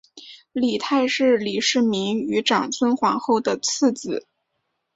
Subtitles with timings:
[0.51, 4.27] 李泰是李世民与长孙皇后的次子。